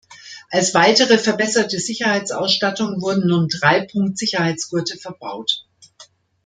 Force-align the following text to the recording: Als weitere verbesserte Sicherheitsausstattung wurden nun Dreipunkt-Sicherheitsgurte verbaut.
Als 0.49 0.73
weitere 0.73 1.19
verbesserte 1.19 1.77
Sicherheitsausstattung 1.79 3.03
wurden 3.03 3.27
nun 3.27 3.49
Dreipunkt-Sicherheitsgurte 3.49 4.97
verbaut. 4.97 5.67